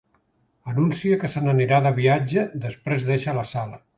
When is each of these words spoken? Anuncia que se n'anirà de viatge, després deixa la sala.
Anuncia 0.71 1.19
que 1.23 1.29
se 1.33 1.43
n'anirà 1.43 1.79
de 1.87 1.93
viatge, 2.01 2.47
després 2.65 3.07
deixa 3.13 3.39
la 3.41 3.47
sala. 3.55 3.83